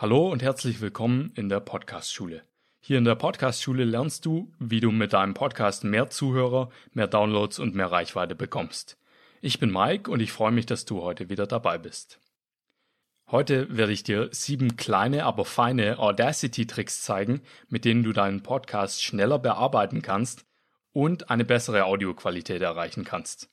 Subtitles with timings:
[0.00, 2.44] Hallo und herzlich willkommen in der Podcast-Schule.
[2.78, 7.58] Hier in der Podcast-Schule lernst du, wie du mit deinem Podcast mehr Zuhörer, mehr Downloads
[7.58, 8.96] und mehr Reichweite bekommst.
[9.40, 12.20] Ich bin Mike und ich freue mich, dass du heute wieder dabei bist.
[13.28, 19.02] Heute werde ich dir sieben kleine, aber feine Audacity-Tricks zeigen, mit denen du deinen Podcast
[19.02, 20.46] schneller bearbeiten kannst
[20.92, 23.50] und eine bessere Audioqualität erreichen kannst.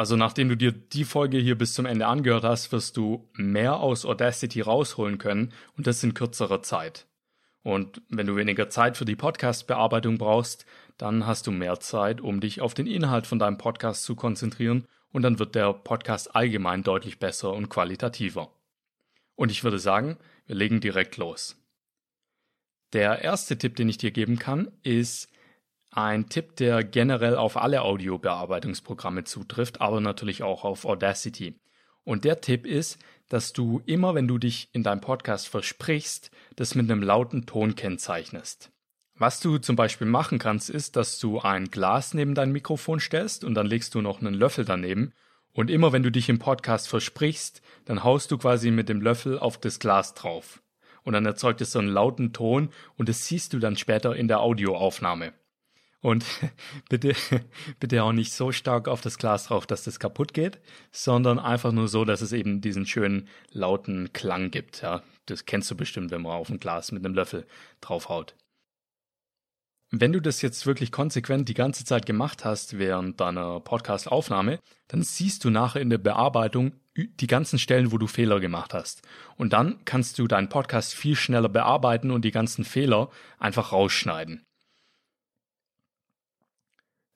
[0.00, 3.80] Also nachdem du dir die Folge hier bis zum Ende angehört hast, wirst du mehr
[3.80, 7.06] aus Audacity rausholen können und das in kürzerer Zeit.
[7.62, 10.64] Und wenn du weniger Zeit für die Podcast-Bearbeitung brauchst,
[10.96, 14.86] dann hast du mehr Zeit, um dich auf den Inhalt von deinem Podcast zu konzentrieren
[15.12, 18.50] und dann wird der Podcast allgemein deutlich besser und qualitativer.
[19.34, 21.62] Und ich würde sagen, wir legen direkt los.
[22.94, 25.28] Der erste Tipp, den ich dir geben kann, ist,
[25.90, 31.58] ein Tipp, der generell auf alle Audiobearbeitungsprogramme zutrifft, aber natürlich auch auf Audacity.
[32.04, 32.98] Und der Tipp ist,
[33.28, 37.74] dass du immer, wenn du dich in deinem Podcast versprichst, das mit einem lauten Ton
[37.74, 38.70] kennzeichnest.
[39.14, 43.44] Was du zum Beispiel machen kannst, ist, dass du ein Glas neben dein Mikrofon stellst
[43.44, 45.12] und dann legst du noch einen Löffel daneben.
[45.52, 49.38] Und immer wenn du dich im Podcast versprichst, dann haust du quasi mit dem Löffel
[49.38, 50.62] auf das Glas drauf.
[51.02, 54.28] Und dann erzeugt es so einen lauten Ton und das siehst du dann später in
[54.28, 55.32] der Audioaufnahme.
[56.00, 56.24] Und
[56.88, 57.14] bitte,
[57.80, 60.58] bitte auch nicht so stark auf das Glas drauf, dass das kaputt geht,
[60.92, 64.82] sondern einfach nur so, dass es eben diesen schönen lauten Klang gibt.
[64.82, 67.46] Ja, das kennst du bestimmt, wenn man auf ein Glas mit einem Löffel
[67.80, 68.34] draufhaut.
[69.92, 75.02] Wenn du das jetzt wirklich konsequent die ganze Zeit gemacht hast während deiner Podcast-Aufnahme, dann
[75.02, 79.02] siehst du nachher in der Bearbeitung die ganzen Stellen, wo du Fehler gemacht hast.
[79.36, 84.44] Und dann kannst du deinen Podcast viel schneller bearbeiten und die ganzen Fehler einfach rausschneiden.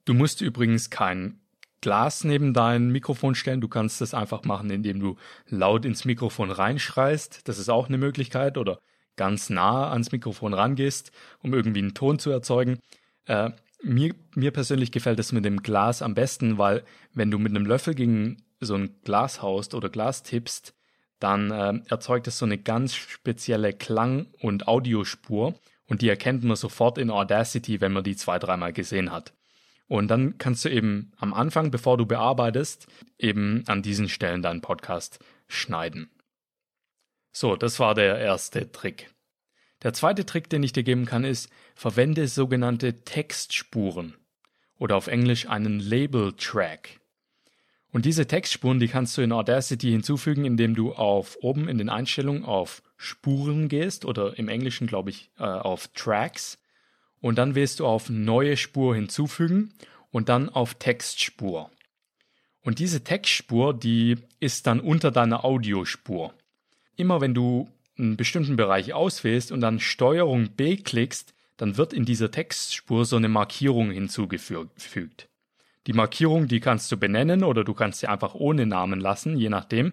[0.04, 1.40] Du musst übrigens kein
[1.80, 3.60] Glas neben dein Mikrofon stellen.
[3.60, 5.16] Du kannst das einfach machen, indem du
[5.46, 7.46] laut ins Mikrofon reinschreist.
[7.46, 8.58] Das ist auch eine Möglichkeit.
[8.58, 8.80] Oder
[9.16, 12.78] ganz nah ans Mikrofon rangehst, um irgendwie einen Ton zu erzeugen.
[13.26, 13.50] Äh,
[13.82, 17.66] mir, mir persönlich gefällt es mit dem Glas am besten, weil wenn du mit einem
[17.66, 20.74] Löffel gegen so ein Glas haust oder Glas tippst,
[21.20, 25.54] dann äh, erzeugt es so eine ganz spezielle Klang- und Audiospur
[25.86, 29.34] und die erkennt man sofort in Audacity, wenn man die zwei, dreimal gesehen hat.
[29.86, 32.86] Und dann kannst du eben am Anfang, bevor du bearbeitest,
[33.18, 36.10] eben an diesen Stellen deinen Podcast schneiden.
[37.32, 39.10] So, das war der erste Trick.
[39.82, 44.14] Der zweite Trick, den ich dir geben kann, ist, verwende sogenannte Textspuren
[44.78, 47.00] oder auf Englisch einen Label Track.
[47.92, 51.88] Und diese Textspuren, die kannst du in Audacity hinzufügen, indem du auf oben in den
[51.88, 56.58] Einstellungen auf Spuren gehst oder im Englischen glaube ich äh, auf Tracks
[57.24, 59.72] und dann wählst du auf neue Spur hinzufügen
[60.10, 61.70] und dann auf Textspur.
[62.60, 66.34] Und diese Textspur, die ist dann unter deiner Audiospur.
[66.96, 72.04] Immer wenn du einen bestimmten Bereich auswählst und dann Steuerung B klickst, dann wird in
[72.04, 75.30] dieser Textspur so eine Markierung hinzugefügt.
[75.86, 79.48] Die Markierung, die kannst du benennen oder du kannst sie einfach ohne Namen lassen, je
[79.48, 79.92] nachdem.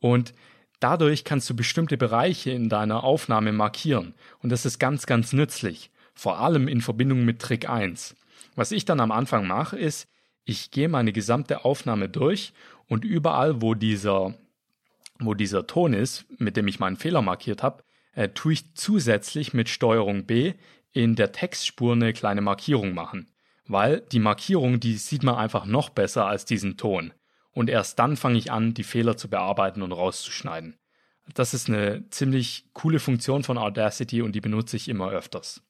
[0.00, 0.32] Und
[0.80, 4.14] dadurch kannst du bestimmte Bereiche in deiner Aufnahme markieren.
[4.42, 8.16] Und das ist ganz, ganz nützlich vor allem in Verbindung mit Trick 1.
[8.54, 10.08] Was ich dann am Anfang mache, ist,
[10.44, 12.52] ich gehe meine gesamte Aufnahme durch
[12.86, 14.34] und überall, wo dieser,
[15.18, 17.82] wo dieser Ton ist, mit dem ich meinen Fehler markiert habe,
[18.14, 20.54] äh, tue ich zusätzlich mit Steuerung B
[20.92, 23.30] in der Textspur eine kleine Markierung machen.
[23.66, 27.12] Weil die Markierung, die sieht man einfach noch besser als diesen Ton.
[27.52, 30.76] Und erst dann fange ich an, die Fehler zu bearbeiten und rauszuschneiden.
[31.32, 35.62] Das ist eine ziemlich coole Funktion von Audacity und die benutze ich immer öfters.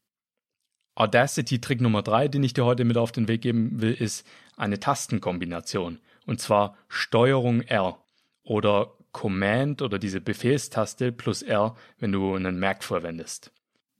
[0.95, 4.79] Audacity-Trick Nummer drei, den ich dir heute mit auf den Weg geben will, ist eine
[4.79, 5.99] Tastenkombination.
[6.27, 7.99] Und zwar Steuerung R
[8.45, 13.53] oder Command oder diese Befehlstaste plus R, wenn du einen Mac verwendest.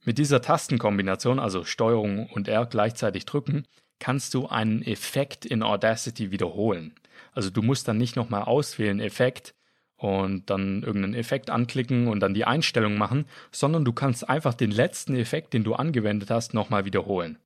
[0.03, 3.65] Mit dieser Tastenkombination, also Steuerung und R gleichzeitig drücken,
[3.99, 6.93] kannst du einen Effekt in Audacity wiederholen.
[7.31, 9.55] Also du musst dann nicht nochmal auswählen Effekt,
[9.97, 14.71] und dann irgendeinen Effekt anklicken und dann die Einstellung machen, sondern du kannst einfach den
[14.71, 17.37] letzten Effekt, den du angewendet hast, nochmal wiederholen.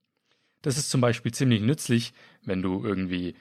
[0.62, 2.14] Das ist zum Beispiel ziemlich nützlich,
[2.44, 3.36] wenn du irgendwie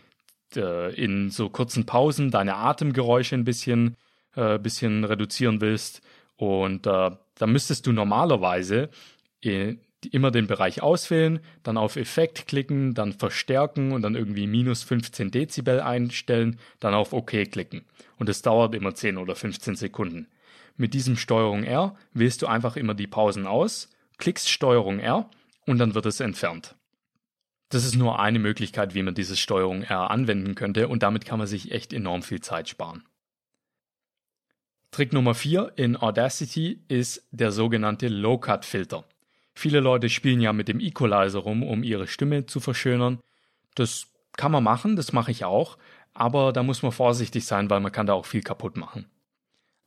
[0.54, 3.96] äh, in so kurzen Pausen deine Atemgeräusche ein bisschen,
[4.36, 6.02] äh, bisschen reduzieren willst.
[6.36, 8.90] Und äh, da müsstest du normalerweise
[10.06, 15.30] immer den Bereich auswählen, dann auf Effekt klicken, dann verstärken und dann irgendwie minus 15
[15.30, 17.84] Dezibel einstellen, dann auf OK klicken.
[18.16, 20.28] Und es dauert immer 10 oder 15 Sekunden.
[20.76, 25.28] Mit diesem Steuerung R wählst du einfach immer die Pausen aus, klickst Steuerung R
[25.66, 26.76] und dann wird es entfernt.
[27.70, 31.38] Das ist nur eine Möglichkeit, wie man dieses Steuerung R anwenden könnte und damit kann
[31.38, 33.04] man sich echt enorm viel Zeit sparen.
[34.90, 39.04] Trick Nummer 4 in Audacity ist der sogenannte Low-Cut-Filter.
[39.58, 43.18] Viele Leute spielen ja mit dem Equalizer rum, um ihre Stimme zu verschönern.
[43.74, 44.06] Das
[44.36, 45.78] kann man machen, das mache ich auch,
[46.14, 49.10] aber da muss man vorsichtig sein, weil man kann da auch viel kaputt machen.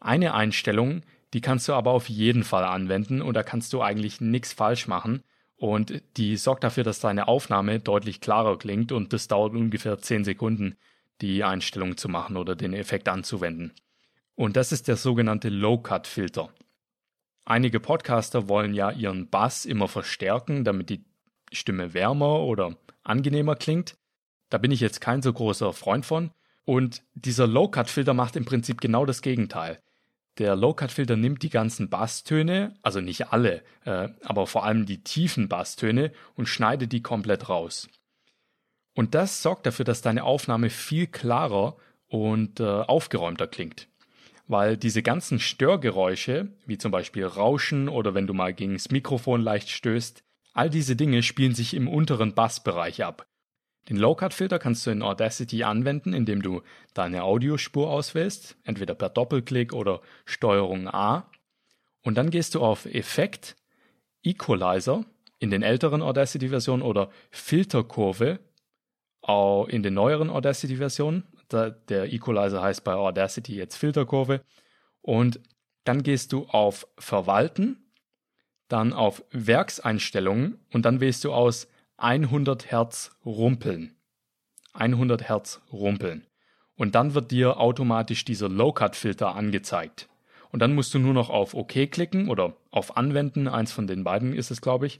[0.01, 1.03] Eine Einstellung,
[1.33, 4.87] die kannst du aber auf jeden Fall anwenden und da kannst du eigentlich nichts falsch
[4.87, 5.23] machen
[5.55, 10.25] und die sorgt dafür, dass deine Aufnahme deutlich klarer klingt und das dauert ungefähr 10
[10.25, 10.75] Sekunden,
[11.21, 13.71] die Einstellung zu machen oder den Effekt anzuwenden.
[14.35, 16.49] Und das ist der sogenannte Low-Cut-Filter.
[17.51, 21.03] Einige Podcaster wollen ja ihren Bass immer verstärken, damit die
[21.51, 23.97] Stimme wärmer oder angenehmer klingt.
[24.49, 26.31] Da bin ich jetzt kein so großer Freund von.
[26.63, 29.81] Und dieser Low-Cut-Filter macht im Prinzip genau das Gegenteil.
[30.37, 35.49] Der Low-Cut-Filter nimmt die ganzen Basstöne, also nicht alle, äh, aber vor allem die tiefen
[35.49, 37.89] Basstöne und schneidet die komplett raus.
[38.95, 41.75] Und das sorgt dafür, dass deine Aufnahme viel klarer
[42.07, 43.90] und äh, aufgeräumter klingt
[44.51, 49.41] weil diese ganzen Störgeräusche, wie zum Beispiel Rauschen oder wenn du mal gegen das Mikrofon
[49.41, 53.25] leicht stößt, all diese Dinge spielen sich im unteren Bassbereich ab.
[53.89, 56.61] Den Low-Cut-Filter kannst du in Audacity anwenden, indem du
[56.93, 61.31] deine Audiospur auswählst, entweder per Doppelklick oder Steuerung A.
[62.03, 63.55] Und dann gehst du auf Effekt,
[64.21, 65.05] Equalizer
[65.39, 68.39] in den älteren Audacity-Versionen oder Filterkurve
[69.69, 74.41] in den neueren Audacity-Versionen, der Equalizer heißt bei Audacity jetzt Filterkurve.
[75.01, 75.39] Und
[75.83, 77.91] dann gehst du auf Verwalten,
[78.67, 81.67] dann auf Werkseinstellungen und dann wählst du aus
[81.97, 83.95] 100 Hertz rumpeln.
[84.73, 86.25] 100 Hertz rumpeln.
[86.75, 90.07] Und dann wird dir automatisch dieser Low-Cut-Filter angezeigt.
[90.51, 94.03] Und dann musst du nur noch auf OK klicken oder auf Anwenden, eins von den
[94.03, 94.99] beiden ist es, glaube ich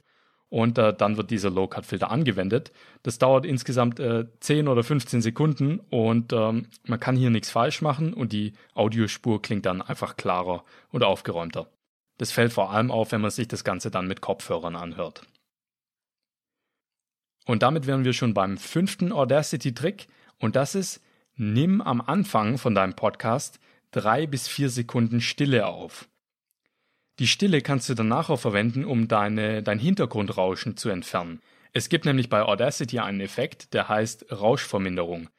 [0.52, 2.74] und äh, dann wird dieser Low-Cut-Filter angewendet.
[3.04, 7.82] Das dauert insgesamt äh, 10 oder 15 Sekunden und ähm, man kann hier nichts falsch
[7.82, 11.68] machen und die Audiospur klingt dann einfach klarer und aufgeräumter.
[12.18, 15.26] Das fällt vor allem auf, wenn man sich das Ganze dann mit Kopfhörern anhört.
[17.46, 20.08] Und damit wären wir schon beim fünften Audacity-Trick
[20.38, 21.02] und das ist,
[21.36, 23.62] nimm am Anfang von deinem Podcast
[23.92, 26.10] drei bis vier Sekunden Stille auf.
[27.22, 31.40] Die Stille kannst du danach auch verwenden, um deine, dein Hintergrundrauschen zu entfernen.
[31.72, 35.30] Es gibt nämlich bei Audacity einen Effekt, der heißt Rauschverminderung.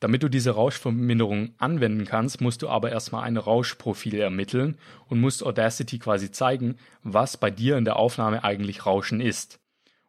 [0.00, 4.76] Damit du diese Rauschverminderung anwenden kannst, musst du aber erstmal ein Rauschprofil ermitteln
[5.08, 9.60] und musst Audacity quasi zeigen, was bei dir in der Aufnahme eigentlich Rauschen ist.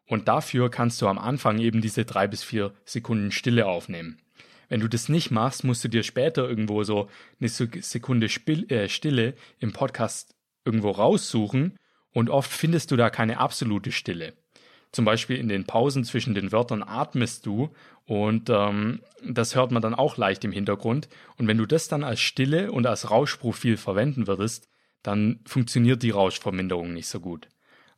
[0.08, 4.20] Und dafür kannst du am Anfang eben diese drei bis vier Sekunden Stille aufnehmen.
[4.68, 9.34] Wenn du das nicht machst, musst du dir später irgendwo so eine Sekunde äh, Stille
[9.60, 11.78] im Podcast irgendwo raussuchen
[12.14, 14.34] und oft findest du da keine absolute Stille.
[14.92, 17.70] Zum Beispiel in den Pausen zwischen den Wörtern atmest du
[18.06, 21.08] und ähm, das hört man dann auch leicht im Hintergrund.
[21.38, 24.68] Und wenn du das dann als Stille und als Rauschprofil verwenden würdest,
[25.02, 27.48] dann funktioniert die Rauschverminderung nicht so gut.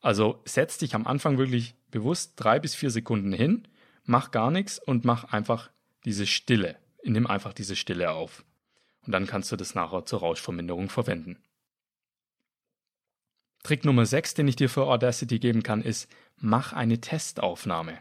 [0.01, 3.67] Also setz dich am Anfang wirklich bewusst drei bis vier Sekunden hin,
[4.05, 5.71] mach gar nichts und mach einfach
[6.05, 6.75] diese Stille.
[7.03, 8.45] Nimm einfach diese Stille auf.
[9.05, 11.37] Und dann kannst du das nachher zur Rauschverminderung verwenden.
[13.63, 17.97] Trick Nummer 6, den ich dir für Audacity geben kann, ist, mach eine Testaufnahme.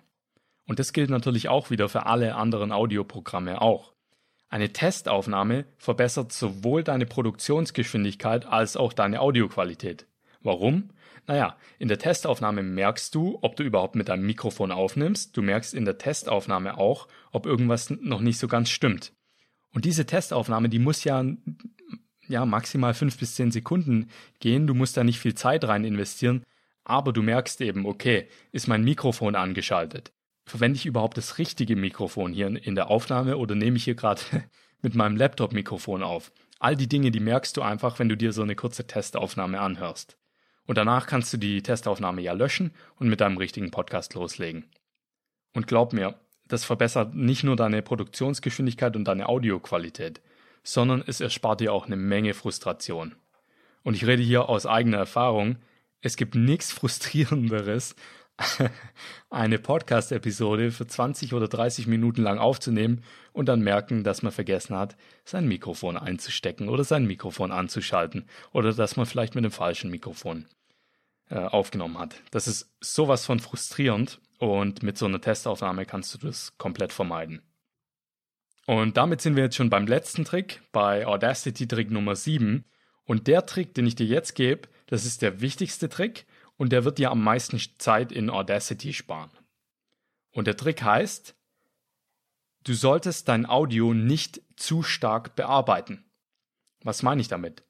[0.67, 3.93] Und das gilt natürlich auch wieder für alle anderen Audioprogramme auch.
[4.49, 10.07] Eine Testaufnahme verbessert sowohl deine Produktionsgeschwindigkeit als auch deine Audioqualität.
[10.41, 10.91] Warum?
[11.27, 15.37] Naja, in der Testaufnahme merkst du, ob du überhaupt mit deinem Mikrofon aufnimmst.
[15.37, 19.13] Du merkst in der Testaufnahme auch, ob irgendwas noch nicht so ganz stimmt.
[19.73, 21.25] Und diese Testaufnahme, die muss ja
[22.33, 24.11] ja, maximal fünf bis zehn Sekunden
[24.41, 24.67] gehen.
[24.67, 26.43] Du musst da nicht viel Zeit rein investieren,
[26.83, 30.13] aber du merkst eben, okay, ist mein Mikrofon angeschaltet?
[30.45, 34.23] Verwende ich überhaupt das richtige Mikrofon hier in der Aufnahme oder nehme ich hier gerade
[34.83, 36.33] mit meinem Laptop-Mikrofon auf?
[36.59, 40.17] All die Dinge, die merkst du einfach, wenn du dir so eine kurze Testaufnahme anhörst.
[40.67, 44.65] Und danach kannst du die Testaufnahme ja löschen und mit deinem richtigen Podcast loslegen.
[45.55, 50.21] Und glaub mir, das verbessert nicht nur deine Produktionsgeschwindigkeit und deine Audioqualität
[50.63, 53.15] sondern es erspart dir auch eine Menge Frustration.
[53.83, 55.57] Und ich rede hier aus eigener Erfahrung.
[56.01, 57.97] Es gibt nichts Frustrierenderes,
[59.31, 63.03] eine Podcast-Episode für 20 oder 30 Minuten lang aufzunehmen
[63.33, 68.73] und dann merken, dass man vergessen hat, sein Mikrofon einzustecken oder sein Mikrofon anzuschalten oder
[68.73, 70.47] dass man vielleicht mit dem falschen Mikrofon
[71.29, 72.17] äh, aufgenommen hat.
[72.31, 77.43] Das ist sowas von frustrierend und mit so einer Testaufnahme kannst du das komplett vermeiden.
[78.67, 82.65] Und damit sind wir jetzt schon beim letzten Trick, bei Audacity Trick Nummer 7.
[83.05, 86.27] Und der Trick, den ich dir jetzt gebe, das ist der wichtigste Trick
[86.57, 89.31] und der wird dir am meisten Zeit in Audacity sparen.
[90.31, 91.35] Und der Trick heißt,
[92.65, 96.05] du solltest dein Audio nicht zu stark bearbeiten.
[96.83, 97.65] Was meine ich damit?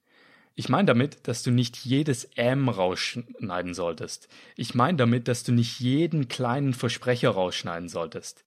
[0.54, 4.28] Ich meine damit, dass du nicht jedes M rausschneiden solltest.
[4.54, 8.44] Ich meine damit, dass du nicht jeden kleinen Versprecher rausschneiden solltest.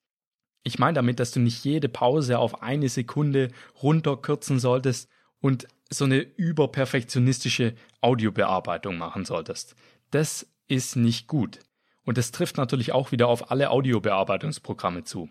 [0.67, 3.49] Ich meine damit, dass du nicht jede Pause auf eine Sekunde
[3.83, 9.75] runterkürzen solltest und so eine überperfektionistische Audiobearbeitung machen solltest.
[10.09, 11.59] Das ist nicht gut.
[12.03, 15.29] Und das trifft natürlich auch wieder auf alle Audiobearbeitungsprogramme zu.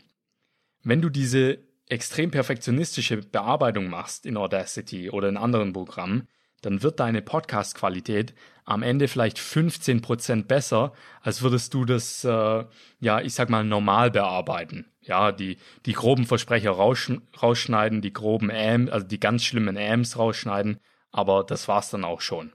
[0.84, 6.28] Wenn du diese extrem perfektionistische Bearbeitung machst in Audacity oder in anderen Programmen,
[6.62, 12.64] dann wird deine Podcast-Qualität am Ende vielleicht 15% besser, als würdest du das, äh,
[13.00, 14.86] ja, ich sag mal, normal bearbeiten.
[15.04, 20.18] Ja, die, die groben Versprecher raus, rausschneiden, die groben Ams, also die ganz schlimmen Ams
[20.18, 20.80] rausschneiden,
[21.12, 22.52] aber das war's dann auch schon.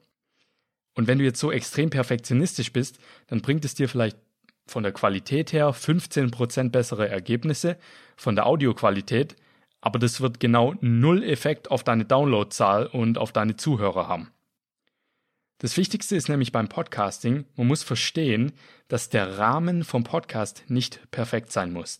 [0.95, 4.17] Und wenn du jetzt so extrem perfektionistisch bist, dann bringt es dir vielleicht
[4.65, 7.77] von der Qualität her 15% bessere Ergebnisse,
[8.17, 9.35] von der Audioqualität
[9.81, 14.31] aber das wird genau null Effekt auf deine Downloadzahl und auf deine Zuhörer haben.
[15.59, 18.53] Das Wichtigste ist nämlich beim Podcasting, man muss verstehen,
[18.87, 21.99] dass der Rahmen vom Podcast nicht perfekt sein muss.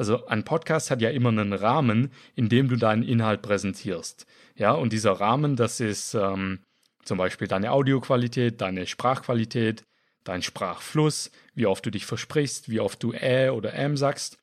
[0.00, 4.24] Also ein Podcast hat ja immer einen Rahmen, in dem du deinen Inhalt präsentierst.
[4.56, 6.60] Ja, und dieser Rahmen, das ist ähm,
[7.04, 9.84] zum Beispiel deine Audioqualität, deine Sprachqualität,
[10.24, 14.38] dein Sprachfluss, wie oft du dich versprichst, wie oft du äh oder ähm sagst.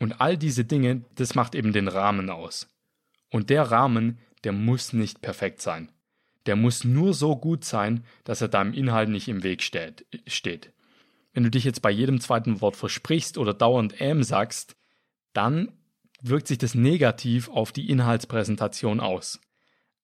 [0.00, 2.74] Und all diese Dinge, das macht eben den Rahmen aus.
[3.30, 5.92] Und der Rahmen, der muss nicht perfekt sein.
[6.46, 10.72] Der muss nur so gut sein, dass er deinem Inhalt nicht im Weg steht.
[11.34, 14.74] Wenn du dich jetzt bei jedem zweiten Wort versprichst oder dauernd ähm sagst,
[15.34, 15.72] dann
[16.22, 19.40] wirkt sich das negativ auf die Inhaltspräsentation aus.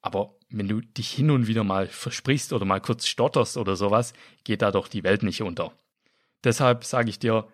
[0.02, 4.12] Aber wenn du dich hin und wieder mal versprichst oder mal kurz stotterst oder sowas,
[4.44, 5.72] geht da doch die Welt nicht unter.
[6.44, 7.46] Deshalb sage ich dir,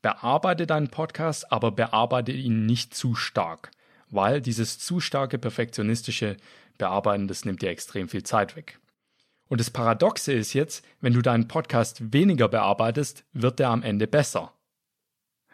[0.00, 3.70] bearbeite deinen Podcast, aber bearbeite ihn nicht zu stark,
[4.10, 6.36] weil dieses zu starke perfektionistische
[6.78, 8.78] Bearbeiten, das nimmt dir extrem viel Zeit weg.
[9.48, 14.06] Und das Paradoxe ist jetzt, wenn du deinen Podcast weniger bearbeitest, wird der am Ende
[14.06, 14.54] besser.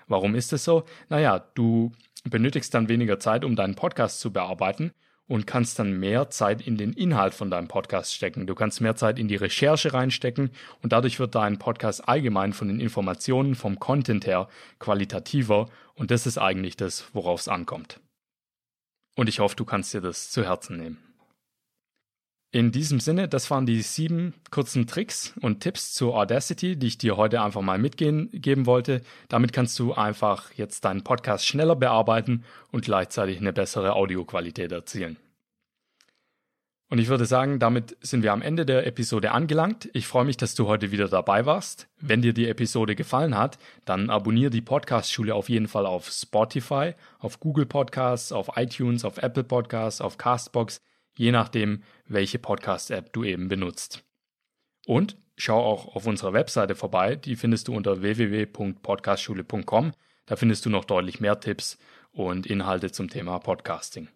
[0.09, 0.85] Warum ist es so?
[1.09, 1.93] Naja, du
[2.25, 4.93] benötigst dann weniger Zeit, um deinen Podcast zu bearbeiten
[5.29, 8.47] und kannst dann mehr Zeit in den Inhalt von deinem Podcast stecken.
[8.47, 10.50] Du kannst mehr Zeit in die Recherche reinstecken
[10.83, 14.49] und dadurch wird dein Podcast allgemein von den Informationen, vom Content her
[14.79, 18.00] qualitativer und das ist eigentlich das, worauf es ankommt.
[19.17, 21.08] Und ich hoffe, du kannst dir das zu Herzen nehmen.
[22.50, 26.97] In diesem Sinne, das waren die sieben kurzen Tricks und Tipps zu Audacity, die ich
[26.97, 29.02] dir heute einfach mal mitgeben wollte.
[29.28, 35.19] Damit kannst du einfach jetzt deinen Podcast schneller bearbeiten und gleichzeitig eine bessere Audioqualität erzielen.
[36.90, 39.90] Und ich würde sagen, damit sind wir am Ende der Episode angelangt.
[39.93, 41.87] Ich freue mich, dass du heute wieder dabei warst.
[42.00, 46.95] Wenn dir die Episode gefallen hat, dann abonniere die Podcast-Schule auf jeden Fall auf Spotify,
[47.19, 50.81] auf Google Podcasts, auf iTunes, auf Apple Podcasts, auf Castbox
[51.19, 54.05] je nachdem, welche Podcast-App du eben benutzt.
[54.87, 59.93] Und schau auch auf unserer Webseite vorbei, die findest du unter www.podcastschule.com.
[60.27, 61.77] Da findest du noch deutlich mehr Tipps
[62.13, 64.07] und Inhalte zum Thema Podcasting.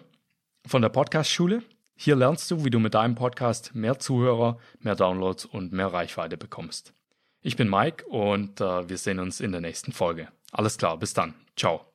[0.65, 1.61] von der Podcastschule.
[1.97, 6.37] Hier lernst du, wie du mit deinem Podcast mehr Zuhörer, mehr Downloads und mehr Reichweite
[6.37, 6.93] bekommst.
[7.41, 10.27] Ich bin Mike und äh, wir sehen uns in der nächsten Folge.
[10.51, 11.35] Alles klar, bis dann.
[11.55, 11.94] Ciao.